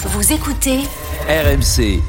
[0.00, 0.78] Vous écoutez
[1.28, 2.00] RMC.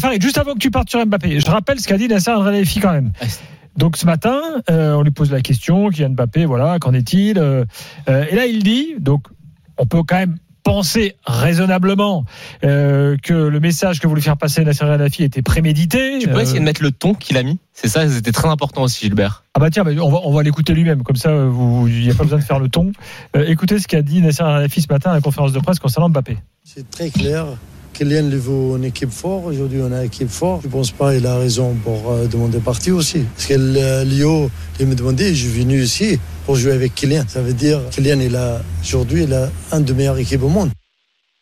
[0.00, 2.80] Farid, juste avant que tu partes sur Mbappé, je rappelle ce qu'a dit Nasser Al-Khelaifi
[2.80, 3.12] quand même.
[3.76, 7.64] Donc ce matin, euh, on lui pose la question, Kylian Mbappé, voilà, qu'en est-il euh,
[8.08, 9.28] euh, Et là, il dit, donc
[9.76, 10.36] on peut quand même
[10.68, 12.24] penser raisonnablement
[12.64, 16.18] euh, que le message que voulait faire passer Nasser Al-Khelaifi était prémédité.
[16.20, 18.48] Tu peux Euh, essayer de mettre le ton qu'il a mis C'est ça, c'était très
[18.48, 19.44] important aussi, Gilbert.
[19.54, 22.02] Ah bah tiens, bah, on va, on va l'écouter lui-même, comme ça, euh, vous- il
[22.04, 22.92] n'y a pas besoin de faire le ton.
[23.36, 26.08] Euh, écoutez ce qu'a dit Nasser Al-Khelaifi ce matin à la conférence de presse concernant
[26.10, 26.38] Mbappé.
[26.64, 27.46] C'est très clair.
[27.98, 29.46] Kylian il veut une équipe forte.
[29.46, 30.62] Aujourd'hui, on a une équipe forte.
[30.62, 33.24] Je pense pas qu'il a raison pour euh, demander partie aussi.
[33.34, 37.24] Parce que euh, Lio, il me demandait, je suis venu ici pour jouer avec Kylian.
[37.26, 40.70] Ça veut dire Kylian, il a aujourd'hui, il a un des meilleures équipes au monde.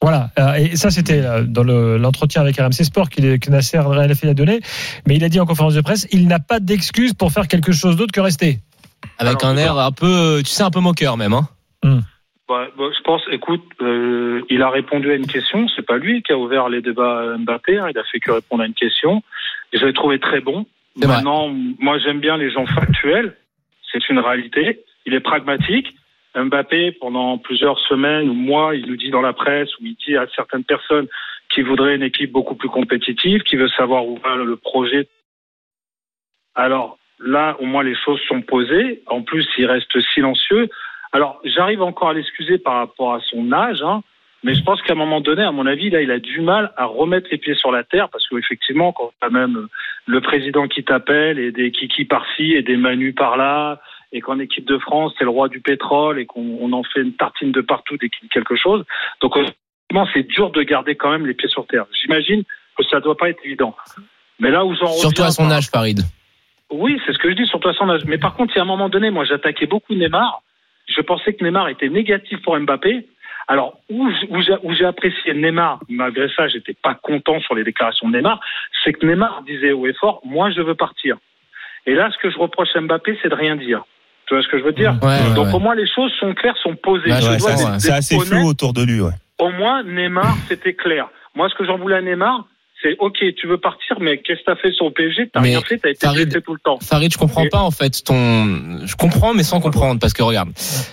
[0.03, 3.79] Voilà, euh, et ça c'était dans le- l'entretien avec RMC Sport qu'il est- que Nasser
[3.79, 4.61] Al-Khelaifi a donné,
[5.07, 7.73] mais il a dit en conférence de presse, il n'a pas d'excuse pour faire quelque
[7.73, 8.61] chose d'autre que rester.
[9.19, 11.33] Avec Alors, un air un peu, tu sais, un peu moqueur même.
[11.33, 11.49] Hein.
[12.49, 15.67] Bah, bah, je pense, écoute, euh, il a répondu à une question.
[15.75, 17.79] C'est pas lui qui a ouvert les débats à Mbappé.
[17.79, 19.23] hein, il a fait que répondre à une question.
[19.73, 20.65] Et je l'ai trouvé très bon.
[20.97, 23.37] Maintenant, moi, j'aime bien les gens factuels.
[23.93, 24.85] C'est une réalité.
[25.07, 25.95] Il est pragmatique.
[26.37, 30.17] Mbappé, pendant plusieurs semaines ou mois, il nous dit dans la presse ou il dit
[30.17, 31.09] à certaines personnes
[31.49, 35.09] qu'il voudrait une équipe beaucoup plus compétitive, qu'il veut savoir où va le projet.
[36.55, 39.03] Alors là, au moins, les choses sont posées.
[39.07, 40.69] En plus, il reste silencieux.
[41.13, 44.03] Alors, j'arrive encore à l'excuser par rapport à son âge, hein,
[44.43, 46.73] mais je pense qu'à un moment donné, à mon avis, là, il a du mal
[46.77, 49.67] à remettre les pieds sur la terre parce qu'effectivement, quand as même
[50.07, 53.81] le président qui t'appelle et des kiki par-ci et des manus par-là,
[54.13, 57.01] et qu'en équipe de France, c'est le roi du pétrole et qu'on on en fait
[57.01, 58.85] une tartine de partout dès qu'il dit quelque chose.
[59.21, 61.87] Donc, effectivement, c'est dur de garder quand même les pieds sur terre.
[62.01, 62.45] J'imagine
[62.79, 63.75] que ça doit pas être évident.
[64.39, 66.01] Mais là où j'en Surtout à son âge, Farid.
[66.71, 68.03] oui, c'est ce que je dis, surtout à son âge.
[68.07, 70.43] Mais par contre, si à un moment donné, moi, j'attaquais beaucoup Neymar,
[70.87, 73.07] je pensais que Neymar était négatif pour Mbappé.
[73.49, 74.09] Alors, où,
[74.73, 78.41] j'ai- apprécié Neymar, malgré ça, j'étais pas content sur les déclarations de Neymar,
[78.83, 81.17] c'est que Neymar disait haut et fort, moi, je veux partir.
[81.87, 83.85] Et là, ce que je reproche à Mbappé, c'est de rien dire.
[84.27, 85.55] Tu vois ce que je veux dire Ouais, Donc, ouais.
[85.55, 87.13] au moins, les choses sont claires, sont posées.
[87.13, 87.79] Ouais.
[87.79, 89.13] C'est assez flou autour de lui, ouais.
[89.39, 91.09] Au moins, Neymar, c'était clair.
[91.37, 92.47] Moi, ce que j'en voulais à Neymar,
[92.83, 95.61] c'est OK, tu veux partir, mais qu'est-ce que t'as fait sur le PSG T'as rien
[95.63, 96.79] fait, t'as été Farid- blessé tout le temps.
[96.83, 98.85] Farid, je comprends Et- pas en fait ton.
[98.85, 100.51] Je comprends, mais sans comprendre, parce que regarde.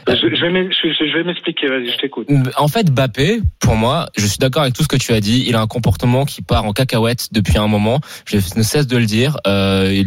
[0.08, 2.28] Je, je vais m'expliquer, vas-y, je t'écoute.
[2.58, 5.44] En fait, Bappé, pour moi, je suis d'accord avec tout ce que tu as dit.
[5.48, 8.00] Il a un comportement qui part en cacahuète depuis un moment.
[8.26, 9.38] Je ne cesse de le dire.
[9.48, 10.04] Euh,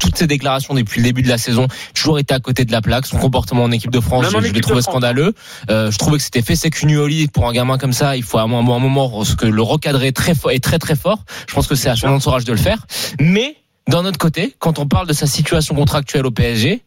[0.00, 2.80] toutes ses déclarations depuis le début de la saison, toujours été à côté de la
[2.80, 3.06] plaque.
[3.06, 5.32] Son comportement en équipe de France, Même je, je l'ai trouvé scandaleux.
[5.70, 8.16] Euh, je trouvais que c'était fait sécunioli pour un gamin comme ça.
[8.16, 10.75] Il faut à un moment, un moment ce que le recadrer très fort et très
[10.78, 11.24] très fort.
[11.48, 12.86] Je pense que c'est à son entourage de le faire.
[13.20, 13.56] Mais
[13.88, 16.82] d'un autre côté, quand on parle de sa situation contractuelle au PSG,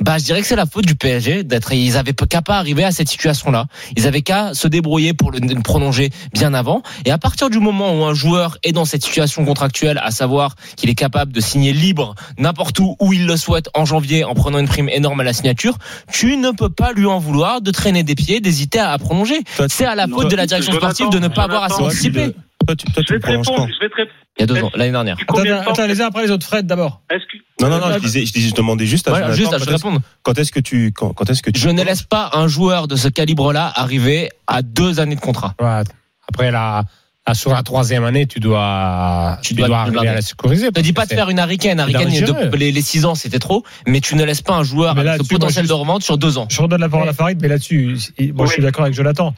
[0.00, 1.72] bah, je dirais que c'est la faute du PSG d'être.
[1.72, 3.66] Ils avaient qu'à pas arriver à cette situation-là.
[3.96, 6.82] Ils avaient qu'à se débrouiller pour le, le prolonger bien avant.
[7.04, 10.56] Et à partir du moment où un joueur est dans cette situation contractuelle, à savoir
[10.76, 14.34] qu'il est capable de signer libre n'importe où où il le souhaite en janvier en
[14.34, 15.78] prenant une prime énorme à la signature,
[16.10, 19.40] tu ne peux pas lui en vouloir de traîner des pieds, d'hésiter à, à prolonger.
[19.68, 22.34] C'est à la faute de la direction sportive de ne pas avoir à s'anticiper.
[22.66, 24.16] Toi, tu, toi, tu, toi, Je tu vais te répondre, je vais te répondre.
[24.38, 25.16] Il y a deux ans, l'année dernière.
[25.20, 25.42] Attends,
[25.82, 26.46] de les uns après les autres.
[26.46, 27.02] Fred d'abord.
[27.08, 27.16] Que-
[27.62, 29.58] Non, non, non, je disais, je disais, je demandais juste à Voilà, Jonathan, juste à
[29.58, 30.00] quand je est-ce- répondre.
[30.22, 32.88] Quand est-ce que tu, quand, quand est-ce que tu Je ne laisse pas un joueur
[32.88, 35.54] de ce calibre-là arriver à deux années de contrat.
[35.60, 35.82] Ouais.
[36.28, 36.84] Après, la,
[37.26, 40.22] la- sur la troisième année, tu dois, Tu tu dois dois, te arriver à la
[40.22, 40.66] sécuriser.
[40.66, 42.48] Je te dis pas de faire une dangereux.
[42.48, 43.64] de- les, les six ans, c'était trop.
[43.86, 46.38] Mais tu ne laisses pas un joueur là, avec ce potentiel de revente sur deux
[46.38, 46.46] ans.
[46.50, 49.34] Je redonne la parole à Farid, mais là-dessus, je suis d'accord avec Jonathan.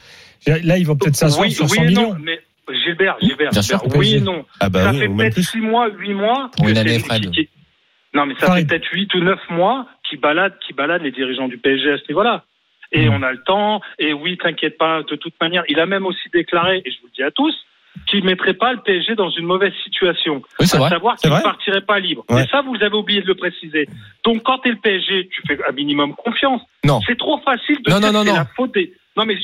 [0.47, 2.13] Là, ils vont peut-être s'asseoir oui, sur oui 100 et millions.
[2.13, 2.39] non, mais
[2.71, 4.45] Gilbert, Gilbert, Bien Gilbert, sûr, oui non.
[4.59, 5.43] Ah bah ça oui, fait peut-être plus.
[5.49, 6.49] 6 mois, 8 mois.
[6.57, 7.29] Pour une année, Fred.
[7.31, 7.49] qui-
[8.13, 11.47] Non, mais ça fait peut-être 8 ou 9 mois qui balade, qui balade les dirigeants
[11.47, 12.43] du PSG à ce niveau-là.
[12.91, 13.13] Et Mm.
[13.13, 13.81] on a le temps.
[13.99, 17.07] Et oui, t'inquiète pas, de toute manière, il a même aussi déclaré, et je vous
[17.07, 17.53] le dis à tous,
[18.07, 20.41] qu'il ne mettrait pas le PSG dans une mauvaise situation.
[20.59, 20.89] Oui, à vrai.
[20.89, 22.23] savoir qu'il ne partirait pas libre.
[22.29, 22.43] Ouais.
[22.43, 23.87] Et ça, vous avez oublié de le préciser.
[24.23, 26.61] Donc, quand t'es le PSG, tu fais un minimum confiance.
[26.83, 26.99] Non.
[27.07, 28.93] C'est trop facile de Non, dire non, non, la faute des.
[29.17, 29.37] Non, mais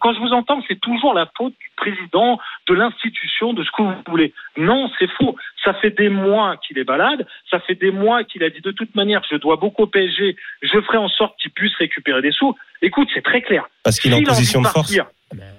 [0.00, 3.82] quand je vous entends, c'est toujours la faute du président, de l'institution, de ce que
[3.82, 4.32] vous voulez.
[4.56, 5.36] Non, c'est faux.
[5.64, 7.26] Ça fait des mois qu'il est balade.
[7.50, 10.36] Ça fait des mois qu'il a dit de toute manière, je dois beaucoup au PSG.
[10.62, 12.56] Je ferai en sorte qu'il puisse récupérer des sous.
[12.80, 13.68] Écoute, c'est très clair.
[13.82, 14.96] Parce qu'il est en position envie de force.
[14.96, 15.06] partir,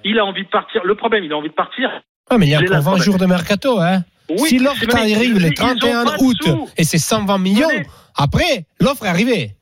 [0.04, 0.84] Il a envie de partir.
[0.84, 2.02] Le problème, il a envie de partir.
[2.30, 4.04] Ah, mais il y a encore 20 le jours de mercato, hein.
[4.30, 7.68] Oui, si l'offre arrive le ils ont 31 pas de août et c'est 120 millions,
[8.16, 9.56] après, l'offre est arrivée.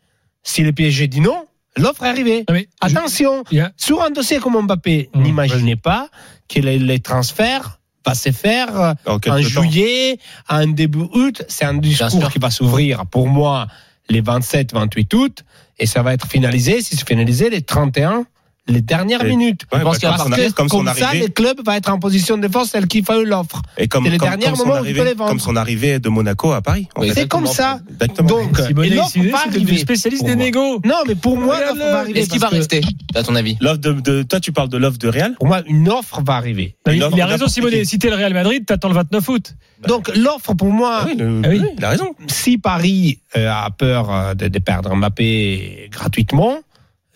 [0.44, 1.45] Si le PSG dit non,
[1.77, 2.45] l'offre est arrivée.
[2.51, 3.44] Mais je- Attention,
[3.77, 6.09] sur un dossier comme Mbappé, Mmh, n'imaginez pas
[6.47, 8.94] que les, les transferts va se faire euh,
[9.31, 10.19] En juillet,
[10.50, 11.44] en début août.
[11.47, 13.68] C'est un discours qui va s'ouvrir pour moi
[14.09, 15.44] les 27-28 août
[15.79, 18.25] et ça va être finalisé, si c'est finalisé, les 31,
[18.67, 19.61] les dernières Et- minutes.
[19.71, 21.07] Ouais, Je pense bah, qu'il y a comme son parce arri- que comme Comme ça,
[21.07, 23.61] arrivée, le club va être en position de défense, celle qui fait l'offre.
[23.77, 25.29] et comme, c'est les comme- derniers comme moments où tu peux arrivée, les vendre.
[25.29, 26.87] comme son arrivée de Monaco à Paris.
[26.97, 27.11] Oui.
[27.13, 27.79] C'est comme ça.
[27.89, 28.27] Exactement.
[28.29, 30.81] Donc, Simone et l'offre spécialiste des négos.
[30.85, 32.19] Non, mais pour moi, l'offre va arriver.
[32.19, 32.81] Est-ce qu'il va rester,
[33.15, 35.33] à ton avis L'offre de, de- toi, tu parles de l'offre de Real.
[35.35, 36.75] Pour moi, une offre va arriver.
[36.91, 37.71] Il, a raison, Simone.
[37.71, 37.85] qui.
[37.85, 39.53] Si t'es le Real Madrid, t'attends le 29 août.
[39.87, 41.59] Donc, l'offre pour moi, Ah oui, le- Ah oui.
[41.61, 42.09] oui, il a raison.
[42.27, 46.57] si Paris euh, a peur euh, de, de perdre Mbappé gratuitement,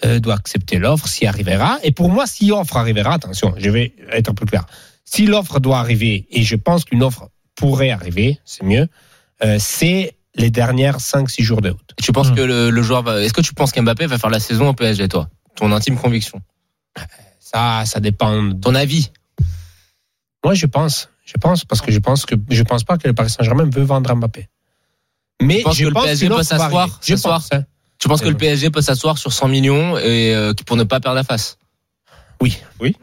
[0.05, 1.77] euh, doit accepter l'offre s'y arrivera.
[1.83, 4.65] Et pour moi, si l'offre arrivera, attention, je vais être plus clair.
[5.05, 8.87] Si l'offre doit arriver, et je pense qu'une offre pourrait arriver, c'est mieux,
[9.43, 11.93] euh, c'est les dernières 5-6 jours de août.
[12.01, 12.35] Tu penses Hmm.
[12.35, 13.21] que le, le joueur va.
[13.21, 15.29] Est-ce que tu penses qu'Mbappé va faire la saison au PSG, toi?
[15.55, 16.41] Ton intime conviction?
[17.39, 18.41] Ça, ça dépend.
[18.43, 19.11] de- Ton avis?
[20.43, 21.09] Moi, je pense.
[21.25, 23.83] Je pense, parce que je pense que je pense pas que le Paris Saint-Germain veut
[23.83, 24.47] vendre Mbappé.
[25.41, 26.99] Mais je que le pense PSG que peut va s'asseoir.
[27.03, 27.65] Je pense, hein.
[28.01, 30.99] Tu penses que le PSG peut s'asseoir sur 100 millions et euh, pour ne pas
[30.99, 31.57] perdre la face?
[32.41, 32.57] Oui.
[32.79, 32.95] Oui.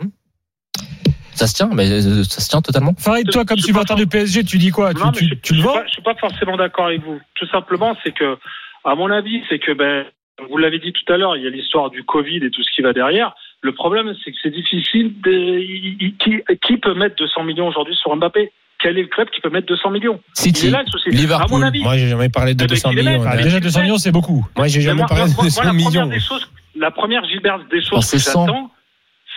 [1.34, 2.94] Ça se tient, mais euh, ça se tient totalement.
[2.98, 4.92] Farid, toi, comme supporter du PSG, tu dis quoi?
[4.92, 7.02] Tu, Non, mais tu- je, tu le je pas- Je suis pas forcément d'accord avec
[7.04, 7.20] vous.
[7.36, 8.36] Tout simplement, c'est que,
[8.84, 10.04] à mon avis, c'est que, ben,
[10.50, 12.70] vous l'avez dit tout à l'heure, il y a l'histoire du Covid et tout ce
[12.74, 13.34] qui va derrière.
[13.60, 15.12] Le problème, c'est que c'est difficile.
[15.20, 15.58] De,
[16.18, 18.50] qui, qui peut mettre 200 millions aujourd'hui sur Mbappé?
[18.80, 20.84] Quel est le club qui peut mettre 200 millions Il City, là.
[21.06, 21.56] Liverpool.
[21.56, 21.82] À mon avis.
[21.82, 23.24] Moi, j'ai jamais parlé de Eh ben, 200 qu'il les millions.
[23.26, 23.36] Ah.
[23.36, 24.46] Déjà 200 millions, c'est beaucoup.
[24.56, 25.90] Moi, j'ai Mais jamais moi, parlé moi, de moi, 200 la millions.
[25.90, 28.46] première des choses, la première Gilbert des choses c'est que 100.
[28.46, 28.70] j'attends,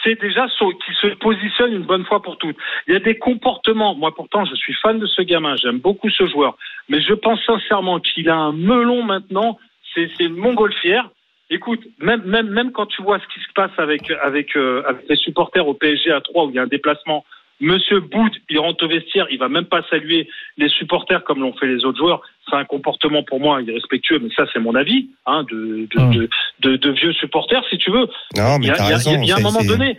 [0.04, 2.56] c'est déjà qu'il se positionne une bonne fois pour toutes.
[2.88, 3.96] Il y a des comportements.
[3.96, 5.56] Moi, pourtant, je suis fan de ce gamin.
[5.58, 6.56] J'aime beaucoup ce joueur.
[6.90, 9.58] Mais je pense sincèrement qu'il a un melon maintenant.
[9.94, 11.10] C'est, c'est une montgolfière.
[11.50, 15.04] Écoute, même, même, même quand tu vois ce qui se passe avec, avec, euh, avec
[15.10, 17.26] les supporters au PSG à 3 où il y a un déplacement,
[17.62, 20.28] Monsieur Boud, il rentre au vestiaire, il va même pas saluer
[20.58, 22.22] les supporters comme l'ont fait les autres joueurs.
[22.50, 26.12] C'est un comportement pour moi irrespectueux, mais ça c'est mon avis, hein, de, de, Hum.
[26.16, 26.30] de,
[26.62, 28.08] de, de vieux supporters, si tu veux.
[28.36, 29.22] Non, Il mais y a, t'as il y a- raison.
[29.22, 29.98] il y a un moment donné,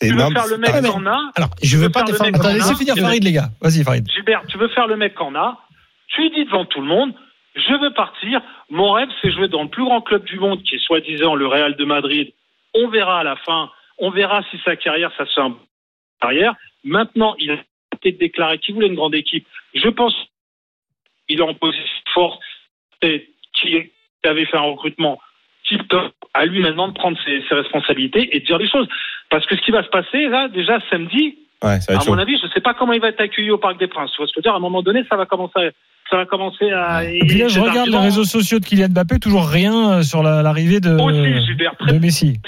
[0.00, 2.30] tu veux faire le mec qu'en a, Alors, je veux veux pas défendre.
[2.38, 3.48] Attends, laissez finir Je- Farid, les gars.
[3.60, 4.06] Vas-y, Farid.
[4.10, 5.58] Gilbert, tu veux faire le mec qu'en a,
[6.08, 7.12] tu lui dis devant tout le monde,
[7.56, 8.40] je veux partir,
[8.70, 11.46] mon rêve c'est jouer dans le plus grand club du monde qui est soi-disant le
[11.46, 12.32] Real de Madrid.
[12.74, 15.56] On verra à la fin, on verra si sa carrière, ça se fait un
[16.20, 16.54] carrière.
[16.86, 17.56] Maintenant, il a
[17.90, 19.46] peut-être déclaré qu'il voulait une grande équipe.
[19.74, 20.14] Je pense
[21.28, 21.84] qu'il est en position
[22.14, 22.40] forte
[23.02, 23.90] et qui
[24.24, 25.18] avait fait un recrutement
[25.68, 26.12] tip top.
[26.32, 28.88] À lui maintenant de prendre ses, ses responsabilités et de dire les choses.
[29.30, 32.14] Parce que ce qui va se passer là, déjà samedi, Ouais, ça va à mon
[32.14, 32.20] chaud.
[32.20, 34.10] avis, je ne sais pas comment il va être accueilli au Parc des Princes.
[34.12, 34.52] Tu vois ce que je veux dire?
[34.52, 35.70] À un moment donné, ça va commencer,
[36.10, 37.04] ça va commencer à.
[37.04, 40.22] Et puis là, je regarde les réseaux sociaux de Kylian Mbappé, toujours rien euh, sur
[40.22, 42.38] la- l'arrivée de, Aussi, Gilbert, très de Messi.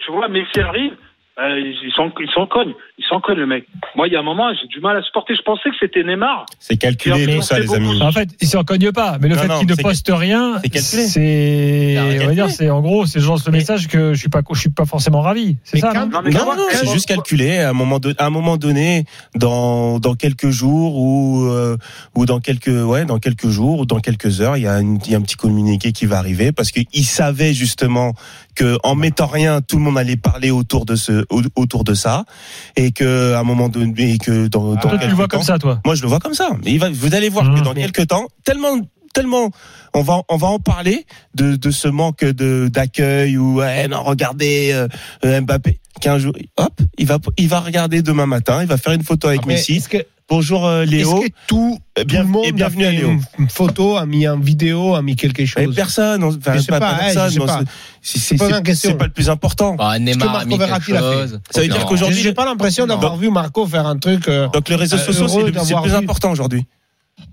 [0.00, 0.96] Tu vois, Messi arrive,
[1.38, 2.72] euh, ils s'en ils s'en cognent.
[2.98, 3.66] Ils s'en cognent, le mec.
[3.94, 5.34] Moi, il y a un moment, j'ai du mal à supporter.
[5.36, 6.46] Je pensais que c'était Neymar.
[6.58, 7.76] C'est calculé, tout ça, les beaucoup.
[7.78, 8.02] amis.
[8.02, 10.10] En fait, il s'en cogne pas, mais le Non, fait non, qu'il ne c'est poste
[10.14, 14.18] rien, c'est on va dire, c'est en gros, c'est genre ce Mais- message que je
[14.18, 15.56] suis pas, je suis pas forcément ravi.
[15.64, 18.30] C'est ça, quand- non Non, Non, c'est juste calculé à un moment, de- à un
[18.30, 19.04] moment donné,
[19.34, 21.76] dans, dans quelques jours ou, euh,
[22.14, 24.98] ou dans quelques, ouais, dans quelques jours ou dans quelques heures, il y a, une-
[25.04, 28.14] il y a un petit communiqué qui va arriver parce qu'il savait justement
[28.56, 31.94] que en mettant rien, tout le monde allait parler autour de ce, au- autour de
[31.94, 32.24] ça
[32.74, 35.36] et que à un moment donné, et que dans, dans Toi, tu le vois temps-
[35.36, 35.80] comme ça, toi.
[35.84, 36.50] Moi, je le vois comme ça.
[36.64, 37.62] Mais il va, vous allez voir que Mmh.
[37.62, 38.76] dans quelques temps, tellement,
[39.14, 39.50] tellement,
[39.94, 44.02] on va, on va en parler de, de ce manque de d'accueil ou ouais, non,
[44.02, 44.88] regardez euh,
[45.24, 45.78] euh, Mbappé.
[46.00, 48.60] Qu'un jour, hop, il va, il va regarder demain matin.
[48.62, 49.82] Il va faire une photo avec Mais Messi.
[50.28, 51.18] Bonjour euh, Léo.
[51.22, 53.10] est-ce que tout, tout bien- le monde et bienvenue a à fait Léo.
[53.38, 56.58] une, photo, a mis une vidéo, a mis quelque Mais chose personne, on- enfin, Je
[56.62, 57.60] sais pas, pas, pas hein, personne, pas.
[58.02, 59.74] c'est- c'est pas le plus important.
[59.76, 61.40] Bah, Neymar a Marco mis quelque chose.
[61.50, 64.26] Ça veut dire qu'aujourd'hui- J'ai pas l'impression d'avoir vu Marco faire un truc.
[64.26, 65.52] euh, Donc les réseaux Euh, sociaux, c'est le-
[65.82, 66.66] plus important aujourd'hui.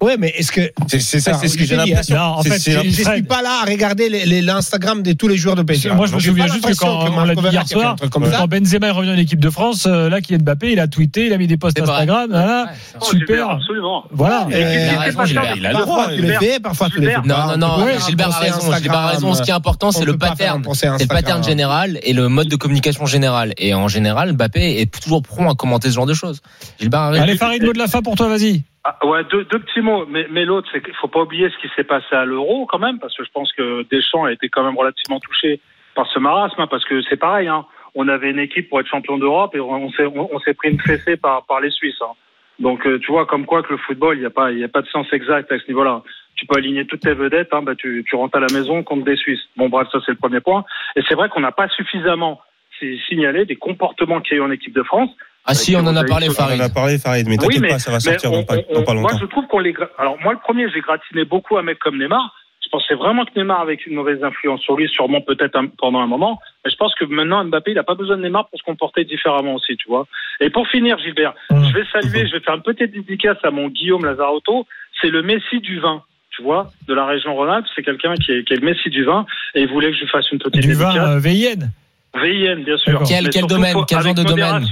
[0.02, 0.62] Ouais, mais est-ce que.
[0.88, 2.16] C'est ça, c'est ce que j'ai l'impression.
[2.16, 5.38] Non, en fait, Je suis pas là à regarder les- les- l'Instagram de tous les
[5.38, 5.90] joueurs de PSG.
[5.92, 8.48] Moi, je me souviens juste que quand que on l'a dit hier soir, quand.
[8.48, 11.28] Benzema est revenu en équipe de France, euh, là, qui est Mbappé, il a tweeté,
[11.28, 11.80] il a mis des posts.
[11.80, 13.50] Instagram, c'est Oh, Gilbert, super.
[13.52, 14.04] absolument.
[14.12, 14.48] Voilà.
[14.52, 14.88] Et Euh,
[15.28, 15.96] il a le droit.
[15.96, 17.36] Parfois tu le fais, parfois tu le fais Gilbert.
[17.38, 17.56] pas.
[17.58, 18.74] Non, non, non, Gilbert a raison.
[18.74, 19.34] Gilbert a raison.
[19.34, 20.63] Ce qui est important, c'est le pattern.
[20.74, 23.54] C'est le pattern général et le mode de communication général.
[23.58, 26.42] Et en général, Mbappé est toujours prompt à commenter ce genre de choses.
[26.80, 27.24] Gilbert a raison.
[27.24, 28.63] Allez, Farid, mot de la fin pour toi, vas-y.
[28.86, 30.06] Ah, ouais, deux, deux petits mots.
[30.08, 32.80] Mais, mais l'autre, c'est qu'il faut pas oublier ce qui s'est passé à l'Euro quand
[32.80, 35.62] même, parce que je pense que Deschamps a été quand même relativement touché
[35.96, 37.48] par ce marasme, hein, parce que c'est pareil.
[37.48, 37.66] Hein.
[37.96, 40.80] On avait une équipe pour être champion d'Europe et on, s'est on, s'est pris une
[40.82, 42.02] fessée par, par les Suisses.
[42.02, 42.13] Hein.
[42.60, 44.63] Donc euh, tu vois, comme quoi que le football, il n'y a pas il y
[44.63, 46.02] a pas de sens exact à ce niveau-là.
[46.36, 49.06] Tu peux aligner toutes tes vedettes, hein, bah tu, tu rentres à la maison contre
[49.06, 49.44] des Suisses.
[49.56, 50.66] Bon bref, ça c'est le premier point.
[50.96, 52.42] Et c'est vrai qu'on n'a pas suffisamment
[52.80, 55.12] si- signalé des comportements qu'il y a eu en équipe de France
[55.45, 56.62] Ah si, on en a parlé, On en Farid.
[56.62, 58.93] a parlé, Farid, mais t'inquiète pas, ça va sortir mais dans pas, on- dans pas
[58.93, 59.09] longtemps.
[59.12, 59.73] Moi, je trouve qu'on les.
[59.97, 62.33] Alors, moi, le premier, j'ai gratiné beaucoup un mec comme Neymar.
[62.63, 66.07] Je pensais vraiment que Neymar avait une mauvaise influence sur lui, sûrement peut-être pendant un
[66.07, 66.39] moment.
[66.65, 69.03] Mais je pense que maintenant, Mbappé, il n'a pas besoin de Neymar pour se comporter
[69.03, 70.07] différemment aussi, tu vois.
[70.39, 71.63] Et pour finir, Gilbert, Mmh.
[71.65, 74.65] je vais saluer, je vais faire une petite dédicace à mon Guillaume Lazarotto.
[75.01, 77.65] C'est le Messi du vin, tu vois, de la région Rhône-Alpes.
[77.75, 79.25] C'est quelqu'un qui est, qui est le Messi du vin.
[79.55, 81.09] Et il voulait que je fasse une petite Du vin dédicace.
[81.09, 81.67] euh, VIN.
[82.15, 83.01] VIN, bien sûr.
[83.05, 84.65] Quel- quel domaine Quel genre de domaine.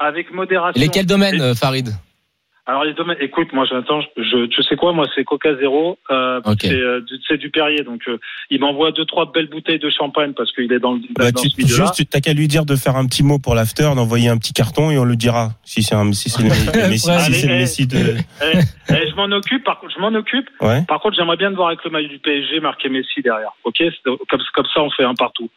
[0.00, 0.80] Avec modération.
[0.80, 1.90] Lesquels domaines, Et- Farid
[2.66, 6.40] alors les domaines, écoute, moi j'attends, je, tu sais quoi, moi c'est Coca Zéro, euh,
[6.44, 6.58] Ok.
[6.60, 9.90] c'est euh, du- c'est du Perrier, donc euh, il m'envoie deux trois belles bouteilles de
[9.90, 12.64] champagne parce qu'il est dans le Bah, dans tu, ce juste, t'as qu'à lui dire
[12.64, 15.48] de faire un petit mot pour l'after, d'envoyer un petit carton et on le dira
[15.64, 16.48] si c'est un, si c'est le,
[16.90, 18.58] Messi, si Allez, c'est le eh, Messi de, Eh,
[18.90, 20.48] eh, je m'en occupe, par contre, je m'en occupe.
[20.60, 20.84] ouais.
[20.86, 23.50] Par contre, j'aimerais bien te voir avec le maillot du PSG marqué Messi derrière.
[23.64, 25.50] Ok, C'est- comme comme ça on fait un partout.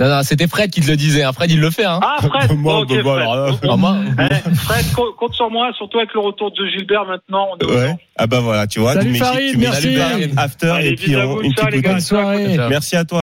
[0.00, 1.22] Non, non, c'était Fred qui te le disait.
[1.24, 1.32] hein.
[1.34, 1.84] Fred, il le fait.
[1.84, 2.00] Hein.
[2.02, 3.26] Ah Fred, Moi, bah, Fred.
[3.62, 7.04] On- Ah, moi, Eh, Fred, co- compte sur moi, surtout avec le retour de Gilbert
[7.04, 7.48] maintenant.
[7.52, 7.96] On est au Ouais.
[8.16, 9.82] Ah bah voilà, tu vois, Salut tu mets- Farid, merci.
[9.82, 11.84] Gilbert, after Allez, et puis on, une petite.
[11.84, 12.56] Bonne soirée.
[12.68, 13.18] Merci à toi.